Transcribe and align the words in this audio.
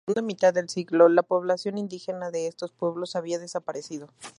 En 0.01 0.03
la 0.05 0.13
segunda 0.15 0.25
mitad 0.33 0.53
del 0.55 0.67
siglo 0.67 1.09
la 1.09 1.21
población 1.21 1.77
indígena 1.77 2.31
de 2.31 2.47
estos 2.47 2.71
pueblos 2.71 3.15
había 3.15 3.37
desaparecido. 3.37 4.09